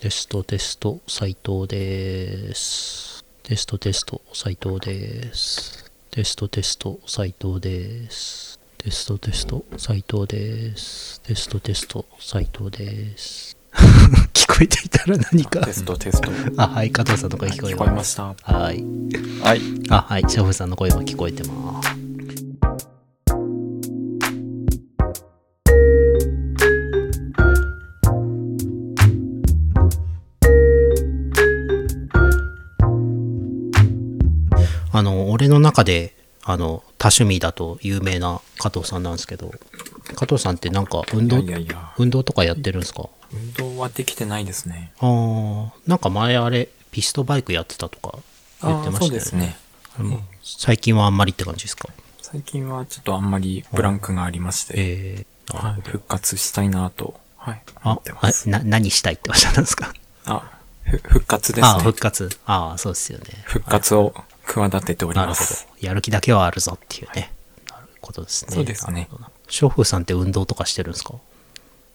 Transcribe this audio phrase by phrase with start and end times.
[0.00, 3.24] テストテスト斉藤です。
[3.42, 5.90] テストテスト斉藤です。
[6.12, 8.60] テストテスト斉藤です。
[8.78, 11.20] テストテスト斉藤です。
[11.22, 13.56] テストテスト斉藤です。
[14.32, 15.66] 聞こえていたら何か。
[15.66, 16.30] テストテスト。
[16.62, 16.92] あはい。
[16.92, 18.22] 加藤さんの声聞こえ聞まこえました。
[18.22, 18.84] はい。
[19.42, 19.60] はい。
[19.90, 20.22] あはい。
[20.28, 22.07] シャフさんの声も聞こえてます
[35.48, 39.52] あの中であの多趣味だと有名な加藤さんなんですけど
[40.14, 43.08] 加藤さんってなんか運い動やいやいや、運動とかやってるんですか？
[43.32, 44.92] 運動はできてないですね。
[45.00, 48.18] ああなんか前あれピストバイクやってたとか
[48.62, 49.18] 言ってましたよね。
[49.18, 49.56] ですね。
[50.00, 50.20] うん。
[50.42, 51.88] 最近はあんまりって感じですか？
[52.22, 58.48] 最近はちょっとあんまりブランクがありまして、えー、あはい、復活したいなと、はい、思あってます。
[58.48, 59.92] な何したいっておっしゃったんですか？
[60.24, 60.50] あ、
[60.84, 62.00] ふ復活ですああね復。
[62.00, 62.30] 活。
[62.46, 63.24] ああそうですよね。
[63.44, 64.14] 復活を
[64.48, 65.66] 企てておりなるほます。
[65.80, 67.32] どやる気だけはあるぞっていうね、
[67.70, 68.54] なることですね。
[68.54, 68.92] そうですね。
[68.92, 71.14] なるほどな娼婦さんって運動とかしてるんですか？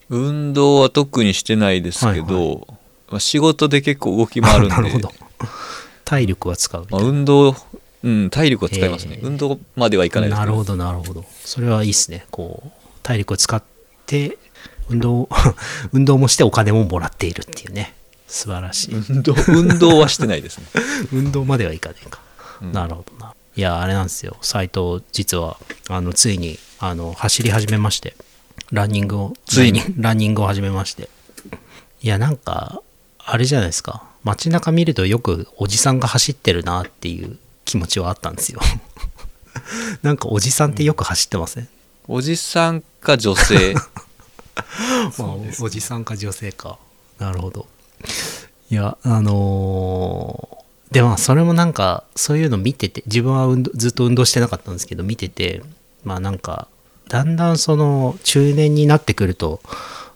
[0.09, 2.57] 運動は特にしてないですけど、はい
[3.11, 4.75] まあ、仕事で結構動き回るんで。
[4.75, 5.11] なるほど。
[6.05, 7.55] 体力は使うまあ、いな、運動、
[8.03, 9.15] うん、体力は使いますね。
[9.15, 9.17] へ。
[9.19, 9.25] ー。
[9.25, 10.51] 運動まではいかないですけど。
[10.51, 11.25] なるほどなるほど。
[11.45, 12.25] それはいいですね。
[12.31, 13.63] こう体力を使っ
[14.05, 14.37] て
[14.89, 15.29] 運動
[15.93, 17.93] 運動もしてお金ももらっているっていうね。
[18.27, 20.65] 素晴らしい、運動、運動はしてないですね。
[21.13, 22.22] 運動まではいかないか、うん
[22.72, 23.33] なるほどな。
[23.56, 24.38] いやあれなんですよ。
[24.42, 25.58] 斎藤実は
[25.89, 28.16] あのついにあの走り始めまして。
[28.72, 29.81] ランニングをついに？
[29.97, 31.09] ランニングを始めまして。
[32.02, 32.81] いやなんか
[33.20, 34.03] あれじゃないですか。
[34.23, 38.61] 街中見るとよくおじさんが走ってるなっていう気持ちはあったんですよ。
[40.02, 41.67] なんかおじさんってよく走ってません、
[42.08, 43.75] おじさんか女性。
[45.20, 46.77] まあ、おじさんか女性か。
[47.20, 47.67] なるほど。
[48.72, 50.62] いやあのー
[50.94, 55.64] でもそれもなんかそういうの見てて自分はずっと運動してなかったんですけど見てて
[56.04, 56.67] まあなんか
[57.09, 59.59] だんだんその中年になってくると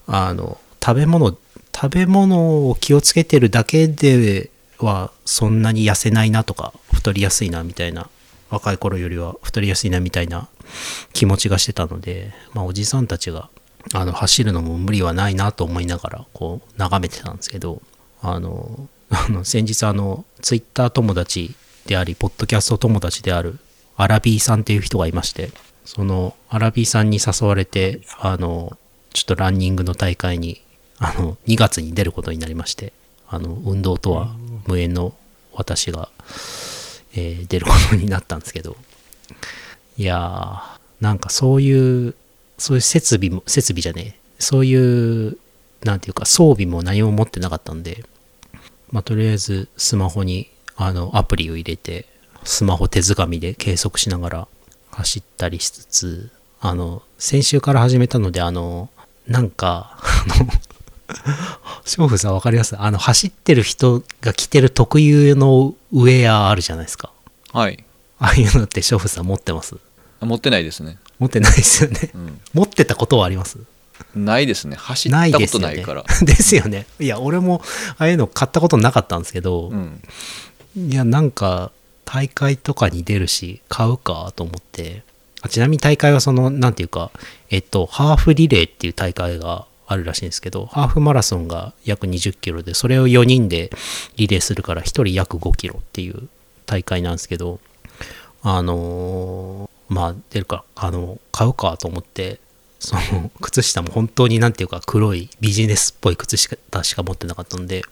[0.05, 1.35] あの食べ物
[1.75, 8.07] 食べ物を気をつけてるだけではそんなに痩せないなとか太りやすいなみたいな
[8.51, 10.47] 若い頃よりは太りやすいなみたいな
[11.11, 13.49] 気持ちがしてたので、まあ、おじさんたちが
[13.95, 17.81] あの走るのも無理はないなと思いながらこう眺めてたんですけど
[18.21, 23.57] あのあの先日あのツイッター友達でありポッドキャスト友達である
[23.95, 25.51] アラビーさんっていう人がいまして
[25.85, 28.78] そのアラビーさんに誘われてあの
[29.13, 30.62] ちょっとランニングの大会に
[31.00, 32.91] あの2月に出ることになりまして
[33.29, 34.35] あの運動とは
[34.68, 35.13] 無縁の
[35.53, 36.09] 私が、
[37.13, 38.75] えー出ることになったんですけど
[39.97, 42.16] いやーなんかそういう
[42.57, 45.38] そういう設備も設備じゃねえそういう
[45.84, 48.03] なんていうか装備も何も持ってなかったんで
[48.91, 52.05] まあとりあえずスマホにあのアプリを入れて
[52.43, 54.47] スマホ手づかみで計測しながら
[54.91, 56.29] 走ったりしつつ
[56.61, 58.89] あの先週から始めたのであの
[59.27, 60.47] なんかあの
[61.85, 62.75] 娼婦さん分かります？
[62.79, 67.11] あの走ってる人が着てる特有のウェアあるじゃないですか
[67.53, 67.83] はい。
[68.19, 69.75] ああいうのって娼婦さん持ってます？
[70.19, 70.97] あ持ってないですね。
[71.19, 72.41] 持ってないですよねうん。
[72.53, 73.57] 持ってたことはあります？
[74.16, 74.75] ないですね。
[74.75, 76.03] 走ったことないから。
[76.22, 77.62] ですよね いや俺も
[77.97, 80.01] ああいうの買ったことなかったんですけど、うん。
[80.75, 81.72] いやなんか
[82.06, 85.03] 大会とかに出るし買うかと思って
[85.41, 87.12] あちなみに大会はそのなんていうか
[87.50, 93.72] えっとハーフリレーっていう大会があるらしいんですけどハーフマラソンが約20キロでそれを4人で
[94.18, 96.29] リレーするから1人約5キロっていう
[96.66, 97.59] 大会なんですけど
[98.44, 102.39] あのーまあ出るかあの買うかと思って
[102.79, 107.83] その靴下も本当になんていうか黒いビジネスっぽい靴下しか持ってなかったんで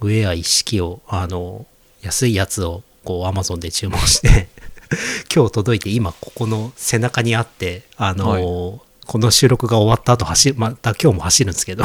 [0.00, 1.66] ウェア一式をあの
[2.02, 4.48] 安いやつをこうアマゾンで注文して
[5.34, 8.86] 今日届いて今ここの背中にあってあの、はい。
[9.06, 11.84] この収録が終わった後走るまた今日も走るんですけど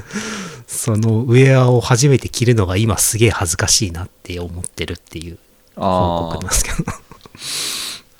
[0.66, 5.38] そのウェアを初めて着るのが今すげえ恥ずかしいなって思ってるっていう
[5.76, 6.92] 報あ告なんですけど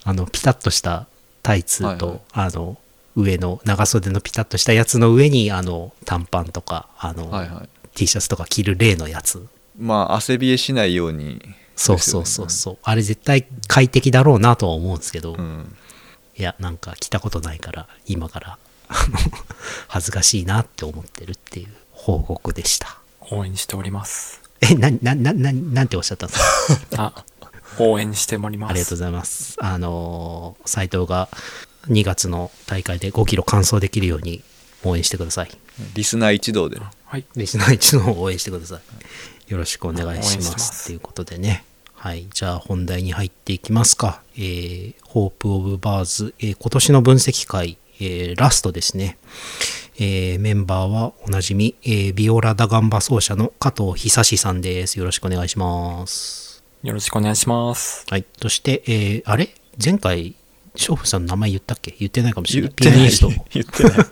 [0.05, 1.07] あのピタッとした
[1.43, 2.21] タイツと、はいはい。
[2.33, 2.79] あの
[3.17, 7.39] 上の長袖のピタッとしたやつの上にあの短パンとかあの、あ。
[7.39, 7.69] はいはい。
[7.95, 9.47] T シャツとか着る例のやつ
[9.79, 11.43] まあ、汗冷えしないように。
[11.77, 15.77] そうそうそうそう、あれ絶対快適だろうなとは思うんですけど、うん。
[16.39, 18.59] いやなんか着たことないから今から
[19.89, 22.99] 恥ずかしいなって思ってるっていう報告でした
[23.31, 24.41] 応援しております。
[24.61, 26.41] えなななななんておっしゃったんです
[26.97, 27.13] か？
[27.17, 27.25] あ、
[27.79, 28.71] 応援しております。
[28.71, 31.29] ありがとうございますあの斎藤が
[31.89, 34.43] 2月の大会で5キロ完走できるように
[34.85, 35.51] 応援してください
[35.95, 36.81] リスナー一同で。
[37.07, 37.25] はい。
[37.37, 39.53] リスナー一のを応援してください。
[39.53, 40.43] よろしくお願いしま。
[40.59, 41.65] すということでね。
[41.95, 42.27] はい。
[42.33, 44.23] じゃあ本題に入っていきますか。
[44.37, 49.17] えー、ホープオブバーズ、えー今年の分析会、えーラストですね。
[49.99, 54.99] えーメンバーはおなじみ、えービオラダガンバ奏者の加藤久志さんです。
[54.99, 56.63] よろしくお願いします。
[56.83, 58.05] よろしくお願いします。
[58.11, 58.25] はい。
[58.41, 59.55] そして、えーあれ？
[59.83, 60.35] 前回、
[60.77, 61.95] 娼婦さんの名前言ったっけ？
[61.99, 62.73] 言ってないかもしれない。
[62.77, 63.29] 言ってないピアニスト。
[63.53, 64.07] 言ってない。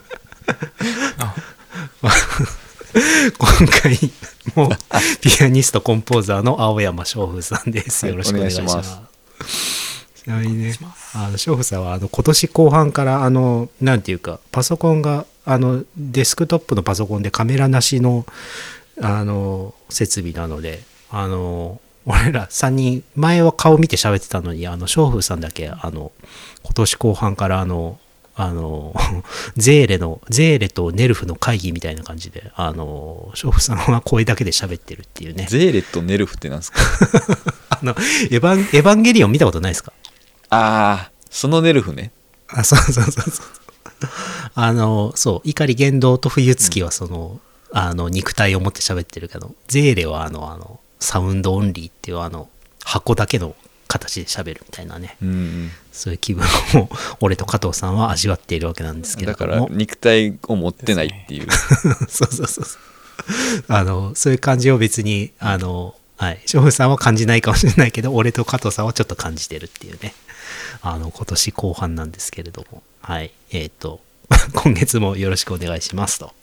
[3.37, 3.97] 今回
[4.55, 4.69] も
[5.21, 8.05] ピアニストコンポーザーの青山翔風さんです。
[8.05, 8.99] はいよろしくお願いします。
[10.23, 10.77] ちなみにね、
[11.15, 18.25] あの翔風さんはあの今年後半からあのなんていうかパソコンがあのデスクトップのパソコンでカメラなしの
[19.01, 26.11] あの設備なので、あの俺ら3人前は顔見て喋ってたのにあの翔風さんだけあの
[26.63, 27.99] 今年後半からあの
[28.35, 28.95] あの
[29.57, 35.45] ゼーレのゼーレとネルフの会議みたいな感じであの翔風さんは声だけで喋ってるっていうね。
[35.49, 36.79] ゼーレとネルフってなんですか？
[37.69, 39.93] あのエヴァンエヴァンゲリオン見たことないですか？
[40.49, 42.11] ああ、そのネルフね。
[42.47, 43.45] あそうそうそうそう。
[44.55, 47.39] あのそう碇玄道と冬月はその,、
[47.71, 52.47] あの肉体を持って喋ってるけどゼーレはあのあのサウンドオンリーっていうあの
[52.85, 53.55] 箱だけの
[53.87, 55.17] 形で喋るみたいなね。
[55.21, 55.69] うん。
[55.91, 56.45] そういう気分
[56.75, 56.89] を
[57.19, 61.47] 俺と加藤さんは味わっているわけなんですけれだから肉体を持ってないっていう。
[62.07, 62.65] そうそうそうそう。
[63.67, 66.41] あのそういう感じを別にあのはい。
[66.45, 70.13] 翔風さんは感じないかもしれないけど俺と加藤さんはちょっと感じてるっていうね。
[70.81, 72.83] あの今年後半なんですけれども。
[73.01, 73.31] はい。
[73.51, 73.99] えっ、と
[74.53, 76.33] 今月もよろしくお願いしますと。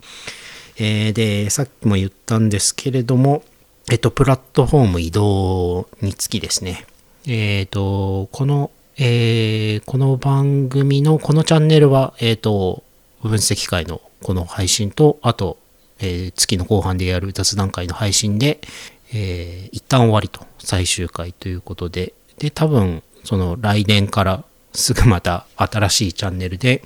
[0.76, 3.42] えーでさっきも言ったんですけれども
[3.90, 6.84] えっとプラットフォーム移動につきですね。
[7.26, 12.82] えっ、とこのえーこの番組のこのチャンネルはえっ、と
[13.22, 15.56] 分析会のこの配信とあと
[16.00, 18.60] えー月の後半でやる雑談会の配信で、
[19.14, 24.44] えー一旦終わりと最終回ということでで多分その来年から
[24.74, 26.82] すぐまた新しいチャンネルで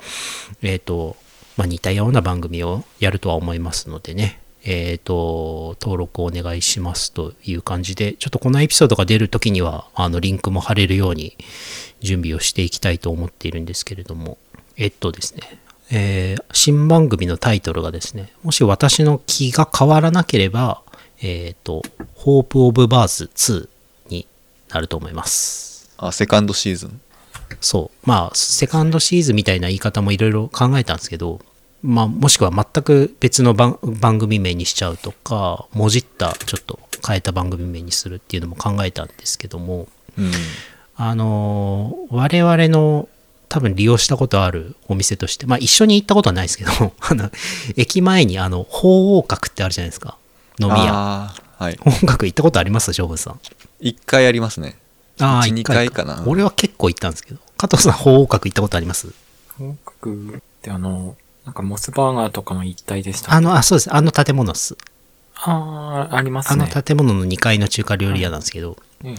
[0.62, 1.16] えっ、と、
[1.56, 4.41] まあ、似たような番組をやるとは思いますのでね。
[4.64, 11.36] えっ、と登録お願いしますという感じでちょっとこのエピソードが出るときにはあのリンクも貼れるように
[12.00, 14.38] 準備をしていきたいと思っているんですけれども
[14.76, 15.58] えっとですね
[15.90, 20.82] えー新番組のタイトルがですね、もし私の気が変わらなければ、
[21.20, 21.82] えっ、と、
[22.16, 23.68] Hope of Bars 2
[24.10, 24.26] に
[24.68, 25.92] なると思います。
[25.96, 27.00] あ、セカンドシーズン？
[27.60, 28.08] そう。
[28.08, 31.40] まあ、セカンドシーズンみたいな言い方もいろいろ考えたんですけど、
[31.82, 39.88] まあ、もしくは全く別の番番組名にしちゃうとか、もじった、ちょっと変えた番組名にするっていうのも考えたんですけども、
[40.19, 40.31] うん。
[40.96, 43.08] あのー我々の
[43.49, 46.70] 多分利用したことあるお店として、まあ一緒に行ったことはないですけど、
[47.00, 47.31] あの、
[47.76, 50.17] 駅前にあの、鳳凰閣ってあるじゃないですか。
[50.61, 50.93] 飲み屋。
[50.94, 51.76] ああ、はい。
[51.76, 52.90] 鳳凰閣行ったことあります？
[52.90, 53.40] 勝負さん。
[53.81, 54.79] 一回ありますね。
[55.19, 57.40] ああ、一一二回かな俺は結構行ったんですけど。
[57.58, 59.12] 加藤さん、鳳凰閣行ったことあります？
[59.58, 63.32] 本格ってあの、なんかモスバーガーとかの一体でした。
[63.32, 63.94] あの、あ、そうです。
[63.94, 64.76] あの建物っす。
[65.34, 66.82] あーありますあのね。
[66.82, 69.16] 建物の2階の中華料理屋なんですけど、はい、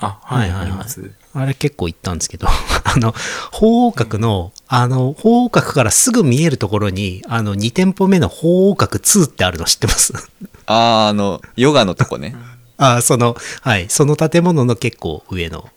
[0.00, 1.12] はいはいはいあります。
[1.34, 2.48] あれ結構行ったんですけど、
[2.84, 3.14] あの、
[3.52, 10.12] 鳳凰閣の、あの、鳳凰閣からすぐ見えるところに、あの、2店舗目の鳳凰閣2ってあるの知ってます？
[10.66, 10.74] あ
[11.06, 12.34] あ、あの、ヨガのとこね。
[12.76, 15.68] あ、その、はい、その建物の結構上の。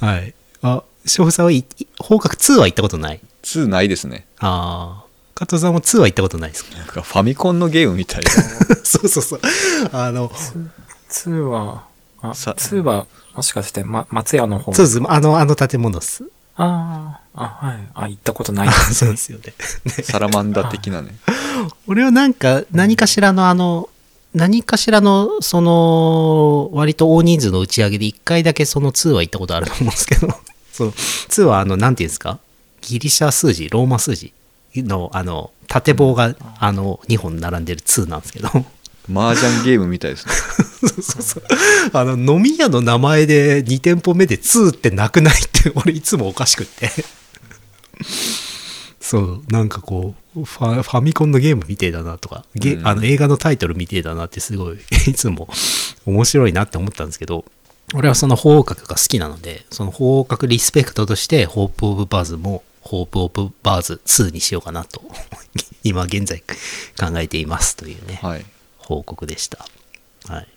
[0.00, 0.34] はい。
[0.62, 1.64] あ、翔平さんはい、い
[1.98, 4.26] 鳳凰閣2は行ったことない？2ないですね。
[4.38, 5.10] ああ。
[5.34, 6.76] 加藤さんも2は行ったことないですか？
[6.76, 8.30] なんかファミコンのゲームみたいな。
[8.84, 9.40] そうそうそう。
[9.92, 10.28] あの、
[11.10, 11.84] 2は、
[12.20, 14.74] あ、さ2は、もしかして、ま、松屋の方？
[14.74, 15.00] そうです。
[15.08, 16.24] あの、あの建物っす。
[16.56, 17.78] ああ、あ、はい。
[17.94, 18.94] あ、行ったことないあです。
[19.06, 19.54] そうですよね。
[20.04, 21.16] サラマンダ的なね。
[21.86, 23.88] 俺はなんか何かしらのあの
[24.34, 30.28] 何かしらのその割と大人数の打ち上げで1回だけその2は行ったことあると思うんですけど
[30.80, 32.38] その2はあの何ていうんですか？
[32.80, 34.32] ギリシャ数字ローマ数字
[34.76, 38.48] のあの縦棒があの2本並んでる2なんですけど。
[39.12, 40.32] 麻雀ゲームみたいですね。
[40.32, 41.42] そうそうそう。
[41.92, 46.90] あの飲み屋の名前で2店舗目で2ってなくないって 俺いつもおかしくって。
[49.00, 49.42] そう。
[49.48, 52.44] なんかこうファファミコンのゲームみてえだなとか。
[52.54, 52.86] ゲ、うん。
[52.86, 55.48] あの映画のタイトルみてえだなってすごい いつも
[56.06, 57.44] 面白いなって思ったんですけど
[57.94, 65.02] 俺はその鳳凰閣が好きなのでその鳳凰閣リスペクトとしてホープ・オブ・バーズもホープ・オブ・バーズ2にしようかなと
[65.82, 66.42] 今現在
[66.98, 68.44] 考えていますというね、はい。
[68.76, 69.66] 報告でした。
[70.26, 70.48] はい。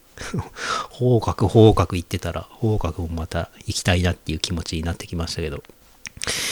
[0.90, 5.64] 方角方角行ってたら、方角もまた行きたいなっていう気持ちになってきましたけど。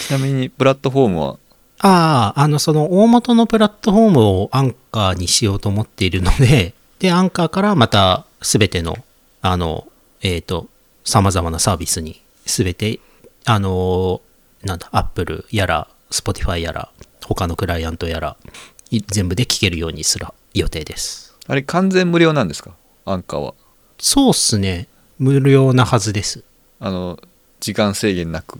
[0.07, 1.37] ちなみに、プラットフォームは？
[1.79, 8.97] ああ、あの、その大元のプラットフォームをアンカーにしようと思っているので、で、アンカーからまたすべての、
[9.41, 9.87] あの、
[10.21, 10.67] えっ、と、
[11.03, 12.99] 様々なサービスにすべて、
[13.45, 14.21] あの、
[14.63, 16.89] なんだ、Apple やら、Spotify やら、
[17.25, 18.37] 他のクライアントやら、
[18.91, 21.33] い全部で聞けるようにする予定です。
[21.47, 22.71] あれ完全無料なんですか？
[23.05, 23.53] アンカーは。
[23.97, 24.87] そうっすね。
[25.17, 26.43] 無料なはずです。
[26.79, 27.19] あの、
[27.59, 28.59] 時間制限なく。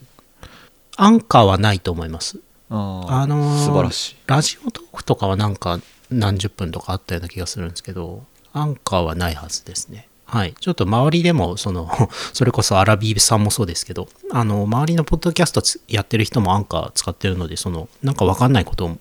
[0.98, 2.40] アンカーはないと思います。
[2.70, 4.16] ああのー素晴らしい。
[4.28, 10.08] ラジオトークとかはなんか何十分とかあったような気がするんですけど、アンカーはないはずですね。
[10.32, 10.54] はい。
[10.58, 11.92] ちょっと周りでも、その、
[12.32, 18.98] それこそアラビーさんもそうですけど、あの、周りのポッドキャストつやってる人もアンカー使ってるので、その、なんかわかんないことを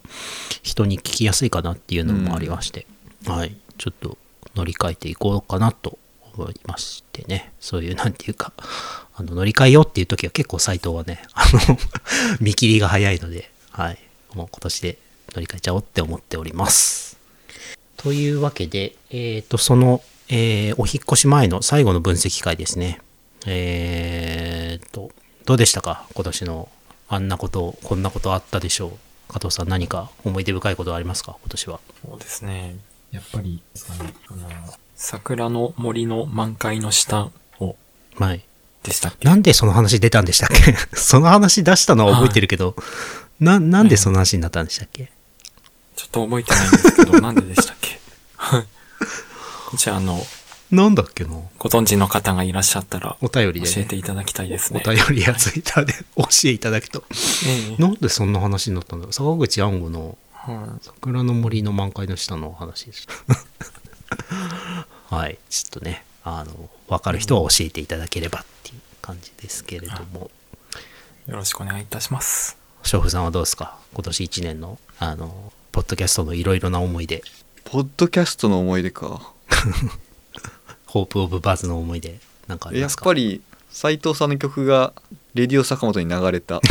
[0.64, 2.84] 人に聞きやすいかなっていうのもありまして、
[3.26, 3.56] はい。
[3.78, 4.18] ちょっと
[4.56, 6.00] 乗り換えていこうかなと
[6.34, 7.52] 思いましてね。
[7.60, 8.52] そういう、なんていうか、
[9.14, 11.78] あの、乗り換えようっていう時は結構サイトはね、 あの、
[12.40, 13.99] 見切りが早いので、はい。
[14.34, 14.99] もう今年で
[15.32, 17.16] 乗り換えちゃおうって思っております。
[17.96, 23.00] というわけで、えっ、と、その、えーお引っ越し前の最後の分析会ですね。
[23.46, 25.10] えっ、と、
[25.44, 26.06] どうでしたか？
[26.14, 26.68] 今年の
[27.08, 29.32] あんなこと、こんなことあったでしょう。
[29.32, 31.37] 加藤さん何か思い出深いことはありますか？
[31.40, 31.80] 今年は。
[32.08, 32.76] そうですね。
[33.10, 33.60] やっぱり、
[34.30, 34.49] あの、
[34.94, 37.76] 桜の森の満開の下を、
[38.16, 38.44] はい。
[38.84, 39.26] でしたっけ？
[39.28, 40.75] なんでその話出たんでしたっけ？
[40.96, 42.76] その話出したのは覚えてるけど、
[43.40, 45.10] な、なんでその話になったんでしたっけ？
[45.96, 47.88] ちょっと覚えてないんですけど、なんででしたっけ？
[47.90, 47.96] じ
[49.90, 50.18] ゃあ、あの、
[50.70, 51.30] なんだっけな？
[51.58, 53.74] ご存知の方がいらっしゃったら、お便りで、ね。
[53.74, 54.82] 教えていただきたいですね。
[54.84, 57.04] お便りやツイッターで 教えていただくと。
[57.46, 59.12] ええなんでそんな話になったんだろう？
[59.12, 63.14] 坂口安吾のはい桜の森の満開の下のお話でした。
[65.16, 65.38] はい。
[65.50, 70.30] ちょっとね、あの、わかる人は教えていただければっていう感じですけれども、
[71.26, 72.56] よろしくお願いいたします。
[72.84, 73.76] 娼婦さんはどうですか？
[73.92, 77.22] 今年1年の、あの、ポッドキャストのいろいろな思い出、
[77.64, 79.32] ポッドキャストの思い出か。
[80.87, 83.04] ホープオブバズの思い出、なんかありやっますか？
[83.04, 83.40] ぱり、
[83.71, 84.92] 斎藤さんの曲が、
[85.35, 86.61] レディオ坂本に流れた。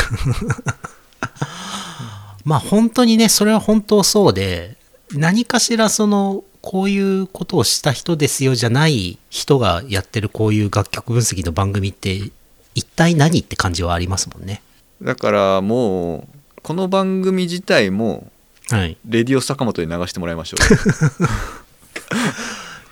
[2.45, 4.75] まあ本当にね、それは本当そうで、
[5.13, 12.21] 何かしらその、こういうことをした人ですよじゃない人がやってるこういう楽曲分析の番組って、
[12.75, 14.61] 一体何って感じはありますもんね。
[15.01, 18.29] だからもう、この番組自体も、
[18.69, 18.97] はい。
[19.07, 20.57] レディオ坂本に流してもらいましょ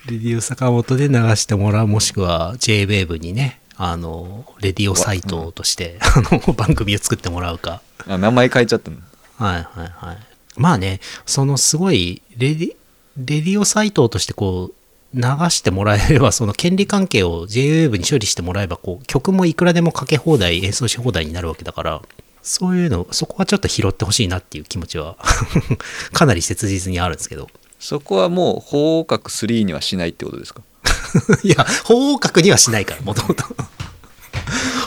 [0.09, 7.81] レディオ坂本で流してもらう、もしくは JWAVE にね、あの、レディオサイトとして、あの、番組を作ってもらうか。
[8.07, 8.13] う。
[8.13, 8.97] あ名前変えちゃったの。
[9.37, 10.17] はいはいはい。
[10.55, 12.69] まあね、そのすごいレディ、
[13.17, 14.73] レディオサイトとしてこう、
[15.13, 22.01] 流してもらえれば、その権利関係を JWAVE に処理してもらえば、こう、曲もいくらでもかけ放題、演奏し放題になるわけだから、
[22.43, 25.17] そういうの、そこはちょっと拾ってほしいなっていう気持ちは、
[26.13, 27.49] かなり切実にあるんですけど。
[27.79, 30.62] そこはもう、法角3にはしないってことですか？
[31.43, 33.43] いや、法王閣にはしないから、もともと。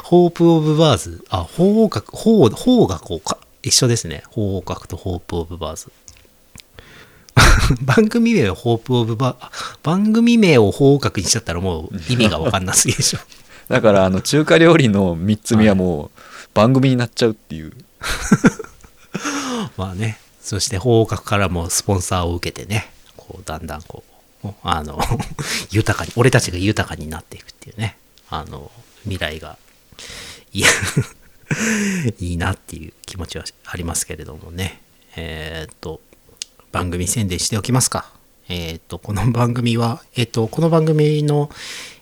[0.04, 1.25] ホープ・オブ・バーズ。
[1.30, 4.25] あ、法王閣、法、法がこうか、一緒ですね。
[4.30, 5.92] 法王閣とホープ・オブ・バーズ。
[7.82, 9.49] 番組名をホープ・オブ・バー、
[9.82, 13.20] 番組名を法王閣にしちゃったらもう意味がわかんなすぎでしょ。
[13.68, 16.18] だから、あの、中華料理の3つ目はもう、
[16.54, 17.73] 番組になっちゃうっていう。
[19.76, 20.18] まあね。
[20.40, 24.02] そして法王閣からもスポンサーを受けてね、こう、だんだんこ
[24.44, 24.99] う、あの、
[25.70, 27.97] 豊かに、俺たちが豊かになっていくっていうね、
[28.30, 28.70] あの、
[29.02, 29.59] 未来が、
[30.52, 30.68] いや、
[32.18, 34.80] いいなっていう気持ちはありますけれどもね。
[35.16, 36.00] えーっと、
[36.73, 38.11] 番組宣伝しておきますか。
[38.49, 41.50] えーっと、この番組は、えーっと、この番組の、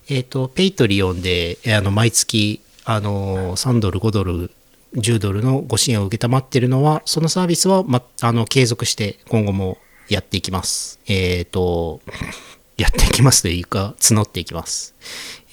[0.09, 4.51] えっと、ペイトリオンで、あの、毎月、あの、3ドル、5ドル、
[4.95, 9.79] 10ドルのご支援を受けたまっているのは、そのサービスは、ま、あの、継続して今後も
[10.09, 10.99] やっていきます。
[11.07, 12.01] えーと、
[12.77, 14.95] やっていきますというか、募っていきます。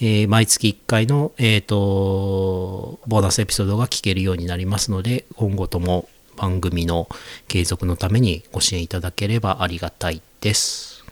[0.01, 7.08] えー毎月1回の、えー、とボーナスエピソードが聞けるようになりますので今後とも番組の
[7.48, 11.06] 継続のためにご支援いただければありがたいです。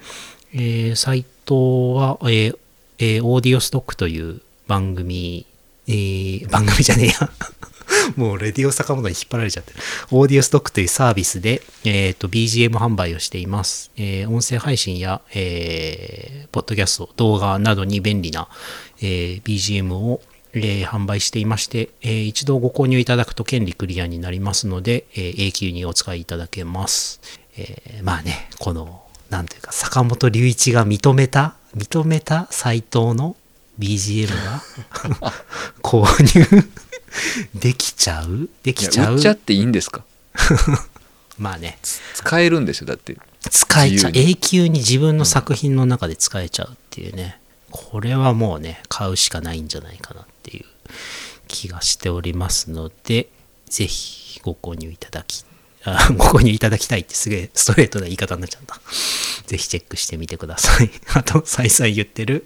[0.53, 2.57] えーサイトは、えー
[2.97, 5.45] えーオーディオストックという番組、
[5.87, 7.29] えー番組じゃねえや。
[8.15, 9.79] もうレディオ坂本に引っ張られちゃってる。
[10.11, 13.91] オーディオストックというサービスで、えっ、と、BGM 販売をしています。
[13.97, 18.47] えー音声配信や、えーポッドキャスト、動画などに便利な、
[19.01, 20.21] えー BGM を、
[20.53, 27.19] えー販売していまして、えー一度ご購入いただくと権利クリアになりますので、えー永久にお使いいただけます。
[27.57, 33.35] えーまあね、この、なんていうか、坂本龍一が認めた、認めたサイトの
[33.79, 34.61] BGM が
[35.81, 36.63] 購入
[37.55, 38.49] できちゃう？
[38.63, 39.15] できちゃう？
[39.15, 40.03] 売っちゃっていいんですか？
[41.37, 41.77] まあね。
[42.13, 43.17] 使えるんですよだって。
[43.49, 44.11] 使えちゃう。
[44.13, 47.39] 永久に自分の作品の中で使えちゃうっていうね、
[47.71, 50.65] これはもうね買うしかないんじゃないかなっていう
[51.47, 53.27] 気がしておりますので
[53.67, 55.43] ぜひご購入いただき
[55.85, 58.79] あ ご購入いただきたいってすげえストレートな言い方になっちゃった。
[59.47, 60.89] ぜひチェックしてみてください。
[61.13, 62.45] あと再々言ってる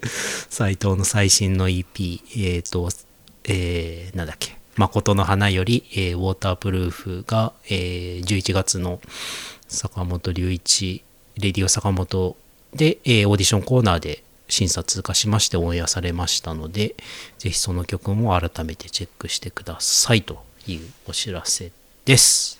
[0.50, 2.20] 斎藤の最新の EP
[2.56, 2.90] えっ、と
[3.44, 4.57] えー、なんだっけ？
[4.78, 9.00] 誠の花より、えーウォータープルーフが、えー11月の
[9.68, 11.02] 坂本龍一
[11.36, 12.36] レディオ坂本
[12.74, 16.94] で、えーオーディションコーナーで審査通過しましてオンエアされましたので
[17.38, 21.70] ぜひその曲も改めてチェックしてくださいというお知らせ
[22.06, 22.58] です。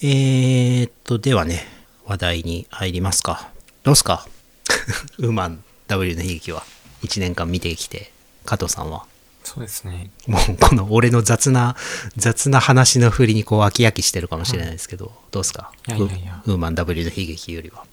[0.00, 1.64] えー、っとではね
[2.06, 3.50] 話題に入りますか。
[3.84, 4.26] どうすか？
[5.18, 6.64] ウーマン W の悲劇は
[7.04, 8.10] 1年間見てきて
[8.44, 9.04] 加藤さんは？
[9.44, 10.10] そうですね。
[10.26, 11.76] もうこの俺の雑な
[12.16, 15.72] 雑な話の振りにこう飽き飽きしてるかもしれないですけど、どうですか？
[15.88, 16.42] いやいやいや。
[16.46, 17.84] ウウーマン W の悲劇よりは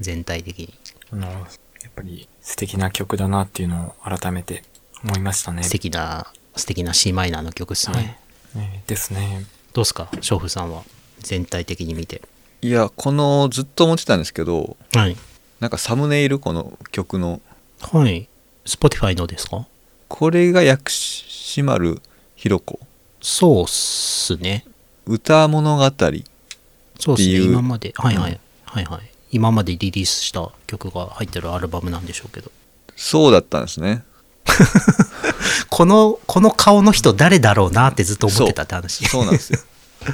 [0.00, 0.74] 全体的に。
[1.12, 4.64] あの、やっぱり素敵な曲だなっていうのを改めて
[5.04, 5.62] 思いましたね。
[5.62, 8.18] 素敵な素敵な c マイナーの曲ですね、
[8.54, 8.66] はい。
[8.66, 9.44] ねですね。
[9.72, 10.08] どうですか？
[10.20, 10.82] 娼婦さんは
[11.20, 12.22] 全体的に見て。
[12.60, 15.16] いやこのずっと思ってたんですけどはい。
[15.60, 17.40] なんかサムネイルこの曲の。
[17.80, 18.28] はい。
[18.64, 19.66] Spotify のですか？
[20.12, 22.02] これが薬師丸
[22.36, 22.78] ひろ子。
[23.22, 24.66] そうっすね。
[25.06, 27.14] 歌物語そうっすね。
[27.14, 27.94] っていう今まで。
[27.96, 29.10] はいはい、うんはいはい。
[29.30, 32.52] 今までリリースした曲が入ってるアルバムなんでしょうけど。
[32.94, 34.04] そうだったんですね。
[35.70, 39.06] このこの顔の人誰だろうなってずっと思ってたって話。
[39.06, 39.60] そうなんですよ。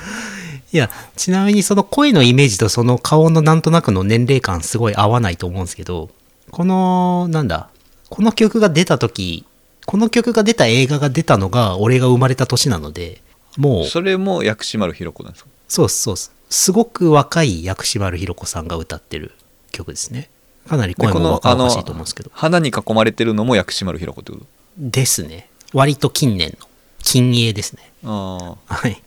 [0.72, 6.08] いや、ちなみにその声のイメージとその顔のなんとなくの年齢感すごい合わないと思うんですけど、
[6.52, 7.68] この、なんだ、
[8.08, 9.44] この曲が出た時、
[9.88, 13.22] この曲が出た映画が出たのが俺が生まれた年なので、
[13.56, 15.50] もう、それも薬師丸ひろ子なんですか？
[15.66, 16.30] そうそうっす。
[16.50, 19.32] すごく若い薬師丸ひろ子さんが歌ってる
[19.72, 20.28] 曲ですね。
[20.68, 22.30] かなり声も若々しいと思うんですけど。
[22.34, 24.38] 花に囲まれてるのも薬師丸ひろ子ってこ
[24.76, 25.48] ですね。
[25.72, 26.68] 割と近年の。
[27.02, 27.90] 近鋭ですね。
[28.04, 29.02] とああはい。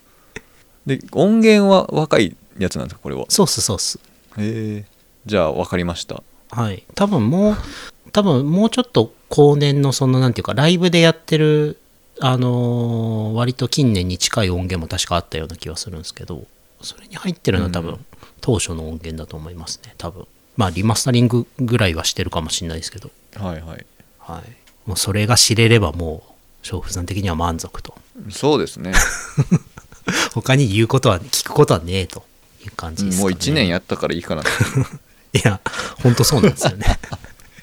[0.88, 3.26] で音源は若いやつなんですかこれは？
[3.30, 4.00] そうっすそうっす。
[4.40, 4.86] へえ
[5.28, 6.84] じゃあ分かりましたはい。
[6.96, 7.58] 多分もう、
[8.12, 11.80] 多分もうちょっと後年のその、なんていうか、ライブでやってる、
[12.20, 16.44] あのー割と近年に近い音源も確かあったような気はするんですけど、
[16.82, 18.06] それに入ってるのは多分、うん
[18.42, 20.28] 当初の音源だと思いますね、多分。
[20.58, 23.86] まあ、リマスタリングぐらいはしてるかもしれないですけど、はいはい
[24.18, 24.44] はい。
[24.88, 26.24] もうそれが知れればも
[26.64, 27.94] う、娼婦さん的には満足と。
[28.30, 28.94] そうですね
[30.34, 32.24] 他に言うことは、聞くことはねえと
[32.66, 33.30] いう感じですか、ね。
[33.32, 34.46] もう1年やったからいいかな い
[35.44, 35.62] や、
[36.02, 37.00] ほんとそうなんですよね。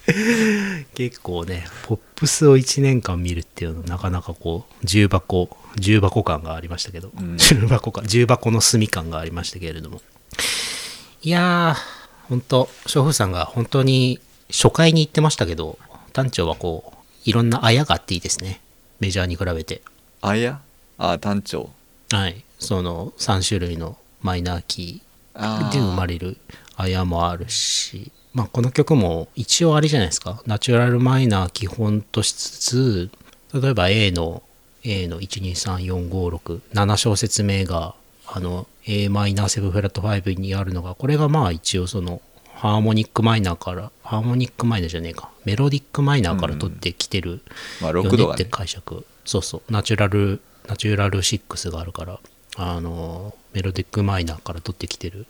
[0.95, 10.01] 結構ね、ポップスを1年間見るっていうのなかなかこう、重箱、重箱感がありましたけど、うん重箱感、重箱の隅感がありましたけれども。
[11.23, 15.79] いやー、本当娼婦さんが本当に初回に言ってましたけど、
[16.13, 18.61] 団長はこう、いろんなあやがあっていいですね。
[19.01, 19.83] メジャーに比べて。
[20.23, 20.61] あや？
[20.97, 21.71] あ単調
[22.11, 22.43] はい。
[22.59, 25.09] その3種類のマイナーキー。
[25.41, 26.37] あで生まれる
[26.77, 30.41] あやもあるし、まあ、この曲も一応あれじゃないですか。
[30.47, 33.11] ナチュラルマイナー基本としつつ
[33.53, 34.45] 例えば A の
[34.85, 37.97] A の123456小節目が
[38.29, 42.23] あの a マイナー7フラット5にあるのがこれがまあ一応その
[42.55, 45.31] ハーモニックマイナーからハーモニックマイナーじゃねえか。
[45.45, 47.41] メロディックマイナーから取ってきてる
[47.83, 48.39] まあよ6度がね。
[48.39, 49.05] ねって解釈。
[49.25, 49.73] そうそう。
[49.73, 52.21] ナチュラルナチュラル6があるから
[52.57, 55.27] あのメロディックマイナーから取ってきてる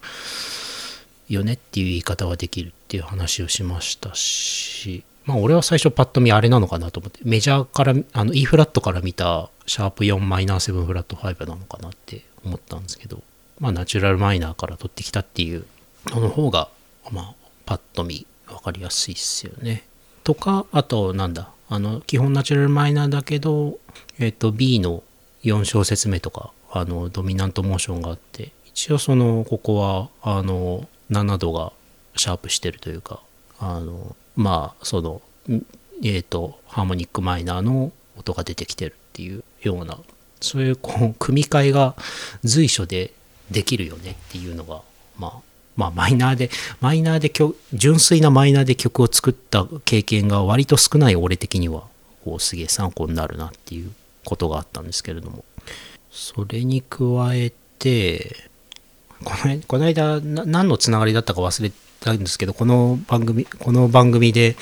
[1.31, 13.23] よねっていう言い方はできるっていう話をしましたしまあ俺は最初パッと見あれなのかなと思ってメジャーからあの E フラットから見たシャープ4マイナー7フラット5なのかなって思ったんですけど
[13.61, 15.67] まあナチュラルマイナーから取ってきたっていう
[16.07, 16.71] のの方が
[17.13, 17.35] まあ
[17.67, 19.85] パッと見分かりやすいっすよね。
[20.25, 23.79] とかあとなんだあの基本ナチュラルマイナーだけど
[24.19, 25.03] えっ、と B の
[25.45, 31.73] 4小節目とかあのドミナントモーションがあって一応そのここはあの7度が
[32.21, 33.21] シャープしてるというか
[33.59, 35.23] あのまあその
[36.05, 39.99] えっ、とハーモニックマイナーの音が出てきてるっていうような
[40.41, 41.97] そういうこう組み替えが
[42.45, 43.13] 随所で
[43.51, 44.83] できるよねっていうのが
[45.19, 45.41] まあ
[45.77, 46.51] まあマイナーで
[46.81, 51.85] マイナーで曲純粋なマイナーで曲を作った経験が割と少ない俺的には
[52.25, 53.93] こうすげえ参考になるなっていう
[54.25, 55.45] ことがあったんですけれども。
[56.11, 57.05] それに加
[57.35, 58.49] えて
[59.25, 64.57] このこの間な何のつながりだったか忘れたんですけどこの番組この番組で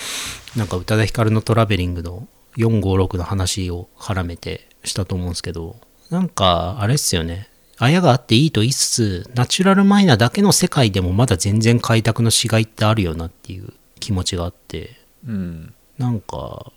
[0.56, 5.76] なんか宇多田ヒカルのトラベリングの456の話を絡めてしたと思うんですけど
[6.10, 14.96] なんかあれっすよねあやがあっていいと言いつつ、ナチュラルマイナーだけの世界でもまだ全然開拓のしがいってあるよなっていう気持ちがあって、
[15.26, 15.74] うん。
[15.98, 16.72] なんか、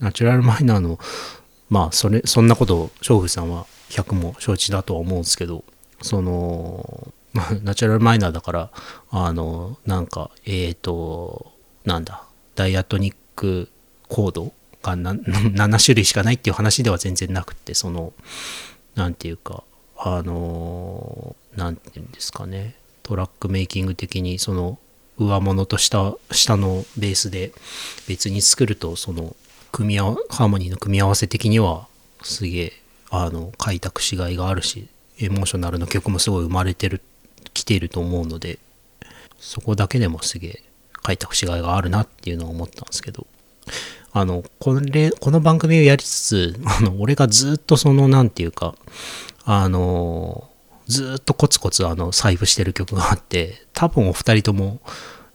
[0.00, 0.98] ナチュラルマイナーの、
[1.70, 5.64] まあ、それ、そんなことを、娼婦さんは100も承知だとは思うんですけど、
[6.00, 7.12] その、
[7.62, 8.70] ナチュラルマイナーだから、
[9.10, 11.52] あの、なんか、えーと、
[11.84, 13.70] なんだ、ダイアトニック
[14.08, 18.12] コードが7 種類しかないっていう話では全然なくて、その、
[18.94, 19.64] なんていうか、
[19.96, 24.78] あの、なんていうんですかね、トラックメイキング的に、その、
[25.18, 27.52] 上物と下下のベースで
[28.08, 29.36] 別に作るとその
[29.70, 31.86] 組み合わハーモニーの組み合わせ的には
[32.22, 32.72] すげえ
[33.10, 34.88] あの開拓しがいがあるし
[35.20, 37.00] エモーショナルの曲もすごい生まれてる
[37.62, 38.58] きていると思うので
[39.38, 40.62] そこだけでもすげえ
[41.02, 43.26] 開拓しがいがあるなっていうのを思ったんですけど
[44.12, 48.74] あのこれこの番組をやりつつ あの俺がずっとそのなんていうか
[49.44, 50.48] あの
[50.86, 54.80] ずっとコツコツあの財布してる曲があって多分お二人とも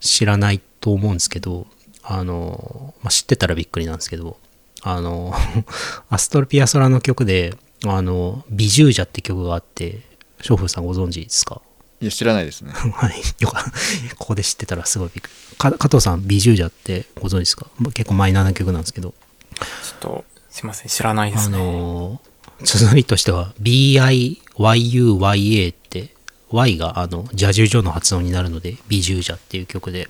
[0.00, 1.66] 知らないと思うんですけど
[2.02, 4.38] あの、まあ、知ってたらびっくりなんですけど
[4.82, 5.34] あの
[6.08, 10.00] アストロピアソラの曲であの美従者って曲があって
[10.40, 11.60] 娼婦さんご存知ですか？
[12.00, 12.72] いや、知らないですね。
[12.74, 13.64] はいよか
[14.18, 15.56] ここで知ってたらすごいびっくり。
[15.56, 17.66] か加藤さん美従者ってご存知ですか？
[17.94, 19.14] 結構マイナーな曲なんですけど。
[19.54, 19.64] ちょ
[19.96, 21.58] っと、すいません、知らないであすね。
[21.58, 22.20] の
[22.64, 26.14] 綴りとしては BIYUYA って
[26.50, 30.08] Y があのジャジュジョの発音になるので美従者っていう曲で。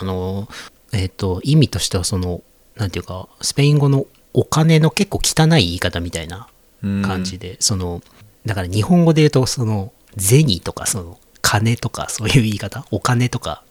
[0.00, 0.48] あの
[0.92, 2.42] えっ、と意味としてはその
[2.76, 6.48] なんていうかスペイン語のお金の結構汚い言い方みたいな
[6.82, 7.02] うん。
[7.02, 8.02] 感じで、その
[8.46, 12.84] だから日本語で言うとその銭とかその金とかそういう言い方？
[12.90, 13.62] お金とか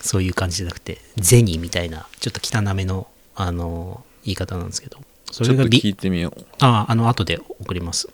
[0.00, 4.98] そういう感じじゃなくて銭みたいなちょっと汚めのあの言い方なんですけど
[5.30, 6.46] それがビ聞いてみよう。
[6.60, 8.08] ああ、あの、後で送ります。